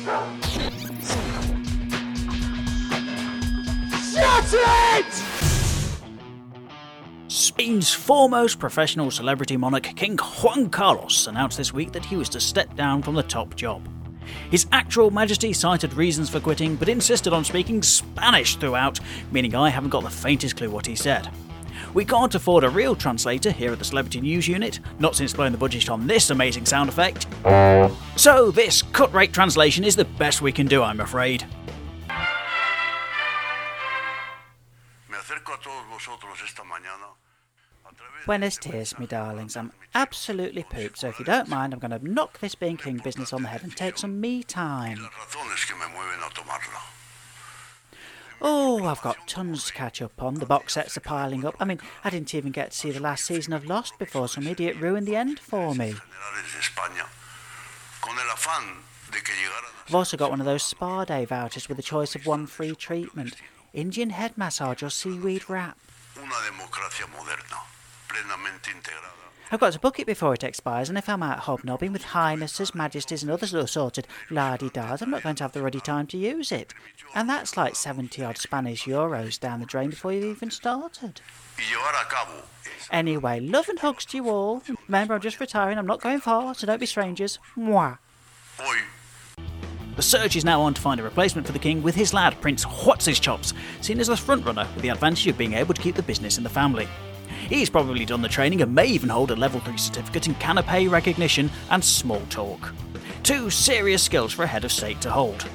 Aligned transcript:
Shut 0.00 0.24
it! 4.54 5.12
Spain's 7.28 7.92
foremost 7.92 8.58
professional 8.58 9.10
celebrity 9.10 9.58
monarch, 9.58 9.82
King 9.82 10.16
Juan 10.16 10.70
Carlos, 10.70 11.26
announced 11.26 11.58
this 11.58 11.74
week 11.74 11.92
that 11.92 12.06
he 12.06 12.16
was 12.16 12.30
to 12.30 12.40
step 12.40 12.74
down 12.76 13.02
from 13.02 13.14
the 13.14 13.22
top 13.22 13.54
job. 13.56 13.86
His 14.50 14.66
actual 14.72 15.10
majesty 15.10 15.52
cited 15.52 15.92
reasons 15.92 16.30
for 16.30 16.40
quitting, 16.40 16.76
but 16.76 16.88
insisted 16.88 17.34
on 17.34 17.44
speaking 17.44 17.82
Spanish 17.82 18.56
throughout, 18.56 19.00
meaning 19.32 19.54
I 19.54 19.68
haven't 19.68 19.90
got 19.90 20.04
the 20.04 20.10
faintest 20.10 20.56
clue 20.56 20.70
what 20.70 20.86
he 20.86 20.94
said. 20.94 21.28
We 21.94 22.04
can't 22.04 22.34
afford 22.34 22.64
a 22.64 22.70
real 22.70 22.94
translator 22.94 23.50
here 23.50 23.72
at 23.72 23.78
the 23.78 23.84
Celebrity 23.84 24.20
News 24.20 24.46
Unit, 24.46 24.80
not 24.98 25.16
since 25.16 25.32
blowing 25.32 25.52
the 25.52 25.58
budget 25.58 25.88
on 25.88 26.06
this 26.06 26.30
amazing 26.30 26.66
sound 26.66 26.88
effect. 26.88 27.26
So, 28.16 28.50
this 28.50 28.82
cut 28.82 29.12
rate 29.12 29.32
translation 29.32 29.84
is 29.84 29.96
the 29.96 30.04
best 30.04 30.42
we 30.42 30.52
can 30.52 30.66
do, 30.66 30.82
I'm 30.82 31.00
afraid. 31.00 31.44
Me 35.08 35.16
acerco 35.16 35.54
a 35.54 35.58
todos 35.58 35.86
vosotros 35.90 36.38
esta 36.44 36.62
mañana 36.62 37.16
a 37.84 37.92
través 37.94 38.26
Buenos 38.26 38.58
dias, 38.58 38.98
me 38.98 39.06
darlings. 39.06 39.56
I'm 39.56 39.72
absolutely 39.94 40.62
pooped, 40.64 40.98
so 40.98 41.08
if 41.08 41.18
you 41.18 41.24
don't 41.24 41.48
mind, 41.48 41.72
I'm 41.72 41.80
going 41.80 41.98
to 41.98 42.08
knock 42.08 42.38
this 42.40 42.54
being 42.54 42.76
king 42.76 42.98
business 42.98 43.32
on 43.32 43.42
the 43.42 43.48
head 43.48 43.62
and 43.62 43.76
take 43.76 43.98
some 43.98 44.20
me 44.20 44.42
time. 44.42 44.98
Oh, 48.42 48.84
I've 48.84 49.02
got 49.02 49.26
tons 49.26 49.66
to 49.66 49.72
catch 49.72 50.00
up 50.00 50.22
on. 50.22 50.34
The 50.34 50.46
box 50.46 50.74
sets 50.74 50.96
are 50.96 51.00
piling 51.00 51.44
up. 51.44 51.54
I 51.60 51.64
mean, 51.64 51.80
I 52.02 52.10
didn't 52.10 52.34
even 52.34 52.52
get 52.52 52.70
to 52.70 52.76
see 52.76 52.90
the 52.90 53.00
last 53.00 53.26
season 53.26 53.52
of 53.52 53.66
Lost 53.66 53.98
before 53.98 54.28
some 54.28 54.46
idiot 54.46 54.76
ruined 54.76 55.06
the 55.06 55.16
end 55.16 55.38
for 55.38 55.74
me. 55.74 55.94
I've 59.86 59.94
also 59.94 60.16
got 60.16 60.30
one 60.30 60.40
of 60.40 60.46
those 60.46 60.62
spa 60.62 61.04
day 61.04 61.24
vouchers 61.24 61.68
with 61.68 61.78
a 61.78 61.82
choice 61.82 62.14
of 62.14 62.26
one 62.26 62.46
free 62.46 62.74
treatment 62.74 63.34
Indian 63.72 64.10
head 64.10 64.36
massage 64.38 64.82
or 64.82 64.90
seaweed 64.90 65.48
wrap. 65.48 65.76
A 69.50 69.56
una 69.56 69.58
democracia 69.58 69.58
moderna, 69.58 69.58
plenamente 69.58 69.58
integrada. 69.58 69.58
I've 69.60 69.60
got 69.60 69.72
to 69.72 69.80
book 69.80 69.98
it 69.98 70.06
before 70.06 70.34
it 70.34 70.44
expires, 70.44 70.88
and 70.88 70.98
if 70.98 71.08
I'm 71.08 71.22
out 71.22 71.40
hobnobbing 71.40 71.92
with 71.92 72.04
highnesses, 72.04 72.74
majesties, 72.74 73.22
and 73.22 73.32
other 73.32 73.58
assorted 73.58 74.06
la-di-das, 74.30 75.02
I'm 75.02 75.10
not 75.10 75.22
going 75.22 75.36
to 75.36 75.44
have 75.44 75.52
the 75.52 75.62
ready 75.62 75.80
time 75.80 76.06
to 76.08 76.18
use 76.18 76.52
it. 76.52 76.74
And 77.14 77.28
that's 77.28 77.56
like 77.56 77.74
70 77.74 78.22
odd 78.24 78.38
Spanish 78.38 78.84
euros 78.84 79.38
down 79.38 79.60
the 79.60 79.66
drain 79.66 79.90
before 79.90 80.12
you've 80.12 80.36
even 80.36 80.50
started. 80.50 81.20
Y 81.58 81.64
llevar 81.64 81.94
a 81.94 82.08
cabo 82.08 82.44
esa 82.64 82.92
Anyway, 82.92 83.40
love 83.40 83.68
and 83.68 83.78
hugs 83.80 84.04
to 84.06 84.16
you 84.16 84.28
all. 84.28 84.62
Remember, 84.88 85.14
I'm 85.14 85.20
just 85.20 85.40
retiring, 85.40 85.78
I'm 85.78 85.86
not 85.86 86.00
going 86.00 86.20
far, 86.20 86.54
so 86.54 86.66
don't 86.66 86.80
be 86.80 86.86
strangers. 86.86 87.38
Mwah. 87.56 87.98
hoy 88.58 88.78
The 89.96 90.02
search 90.02 90.36
is 90.36 90.44
now 90.44 90.62
on 90.62 90.74
to 90.74 90.80
find 90.80 91.00
a 91.00 91.02
replacement 91.02 91.46
for 91.46 91.52
the 91.52 91.58
king 91.58 91.82
with 91.82 91.94
his 91.94 92.14
lad, 92.14 92.40
Prince 92.40 92.62
What's 92.62 93.04
His 93.04 93.20
Chops, 93.20 93.52
seen 93.80 94.00
as 94.00 94.06
the 94.06 94.14
frontrunner 94.14 94.72
with 94.74 94.82
the 94.82 94.88
advantage 94.88 95.26
of 95.26 95.36
being 95.36 95.54
able 95.54 95.74
to 95.74 95.82
keep 95.82 95.96
the 95.96 96.02
business 96.02 96.38
in 96.38 96.44
the 96.44 96.48
family. 96.48 96.88
He's 97.48 97.70
probably 97.70 98.04
done 98.04 98.22
the 98.22 98.28
training 98.28 98.62
and 98.62 98.74
may 98.74 98.86
even 98.86 99.08
hold 99.08 99.30
a 99.30 99.36
level 99.36 99.60
3 99.60 99.76
certificate 99.76 100.26
in 100.26 100.34
canapé 100.36 100.90
recognition 100.90 101.50
and 101.70 101.84
small 101.84 102.22
talk. 102.30 102.72
Two 103.22 103.50
serious 103.50 104.02
skills 104.02 104.32
for 104.32 104.44
a 104.44 104.46
head 104.46 104.64
of 104.64 104.72
state 104.72 105.00
to 105.02 105.10
hold. 105.10 105.46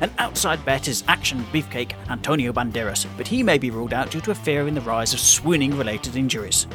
An 0.00 0.10
outside 0.18 0.64
bet 0.64 0.88
is 0.88 1.04
action 1.06 1.44
beefcake 1.52 1.92
Antonio 2.10 2.52
Banderas, 2.52 3.06
but 3.16 3.28
he 3.28 3.42
may 3.42 3.56
be 3.56 3.70
ruled 3.70 3.92
out 3.92 4.10
due 4.10 4.20
to 4.22 4.32
a 4.32 4.34
fear 4.34 4.66
in 4.66 4.74
the 4.74 4.80
rise 4.80 5.14
of 5.14 5.20
swooning 5.20 5.76
related 5.78 6.16
injuries. 6.16 6.66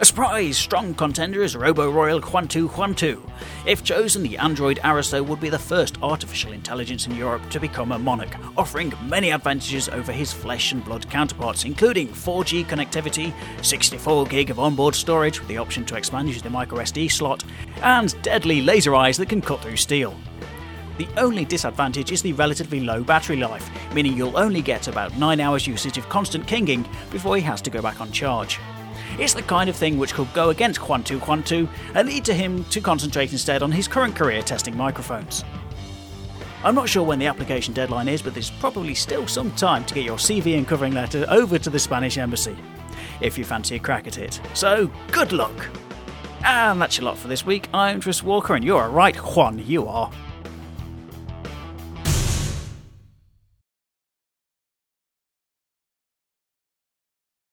A 0.00 0.04
surprise 0.06 0.56
strong 0.56 0.94
contender 0.94 1.42
is 1.42 1.54
Robo 1.54 1.90
Royal 1.90 2.22
Quantu 2.22 2.70
Quantu. 2.70 3.20
If 3.66 3.84
chosen, 3.84 4.22
the 4.22 4.38
android 4.38 4.80
Aristo 4.82 5.22
would 5.22 5.40
be 5.40 5.50
the 5.50 5.58
first 5.58 5.98
artificial 6.02 6.52
intelligence 6.52 7.06
in 7.06 7.14
Europe 7.14 7.46
to 7.50 7.60
become 7.60 7.92
a 7.92 7.98
monarch, 7.98 8.34
offering 8.56 8.94
many 9.04 9.30
advantages 9.30 9.90
over 9.90 10.10
his 10.10 10.32
flesh 10.32 10.72
and 10.72 10.82
blood 10.82 11.06
counterparts, 11.10 11.66
including 11.66 12.08
4G 12.08 12.64
connectivity, 12.64 13.34
64 13.62 14.24
gig 14.24 14.48
of 14.48 14.58
onboard 14.58 14.94
storage 14.94 15.38
with 15.38 15.48
the 15.48 15.58
option 15.58 15.84
to 15.84 15.96
expand 15.96 16.28
using 16.28 16.44
the 16.44 16.48
microSD 16.48 17.12
slot, 17.12 17.44
and 17.82 18.20
deadly 18.22 18.62
laser 18.62 18.94
eyes 18.94 19.18
that 19.18 19.28
can 19.28 19.42
cut 19.42 19.60
through 19.60 19.76
steel. 19.76 20.16
The 20.96 21.08
only 21.18 21.44
disadvantage 21.44 22.10
is 22.10 22.22
the 22.22 22.32
relatively 22.32 22.80
low 22.80 23.04
battery 23.04 23.36
life, 23.36 23.68
meaning 23.92 24.16
you'll 24.16 24.38
only 24.38 24.62
get 24.62 24.88
about 24.88 25.18
9 25.18 25.40
hours 25.40 25.66
usage 25.66 25.98
of 25.98 26.08
constant 26.08 26.46
kinging 26.46 26.88
before 27.10 27.36
he 27.36 27.42
has 27.42 27.60
to 27.60 27.70
go 27.70 27.82
back 27.82 28.00
on 28.00 28.10
charge. 28.12 28.58
It's 29.18 29.34
the 29.34 29.42
kind 29.42 29.68
of 29.68 29.76
thing 29.76 29.98
which 29.98 30.14
could 30.14 30.32
go 30.32 30.50
against 30.50 30.80
Quantu 30.80 31.18
Quantu 31.18 31.68
and 31.94 32.08
lead 32.08 32.24
to 32.24 32.34
him 32.34 32.64
to 32.64 32.80
concentrate 32.80 33.32
instead 33.32 33.62
on 33.62 33.72
his 33.72 33.88
current 33.88 34.14
career 34.14 34.42
testing 34.42 34.76
microphones. 34.76 35.44
I'm 36.62 36.74
not 36.74 36.88
sure 36.88 37.02
when 37.02 37.18
the 37.18 37.26
application 37.26 37.72
deadline 37.72 38.08
is, 38.08 38.20
but 38.20 38.34
there's 38.34 38.50
probably 38.50 38.94
still 38.94 39.26
some 39.26 39.50
time 39.52 39.84
to 39.86 39.94
get 39.94 40.04
your 40.04 40.18
CV 40.18 40.58
and 40.58 40.68
covering 40.68 40.92
letter 40.92 41.24
over 41.28 41.58
to 41.58 41.70
the 41.70 41.78
Spanish 41.78 42.18
embassy, 42.18 42.56
if 43.20 43.38
you 43.38 43.44
fancy 43.44 43.76
a 43.76 43.78
crack 43.78 44.06
at 44.06 44.18
it. 44.18 44.40
So, 44.52 44.90
good 45.10 45.32
luck! 45.32 45.68
And 46.44 46.80
that's 46.80 46.98
your 46.98 47.06
lot 47.06 47.18
for 47.18 47.28
this 47.28 47.46
week. 47.46 47.68
I'm 47.72 48.00
Tris 48.00 48.22
Walker, 48.22 48.54
and 48.54 48.64
you're 48.64 48.84
a 48.84 48.88
right 48.90 49.16
Juan, 49.16 49.58
you 49.66 49.86
are. 49.86 50.10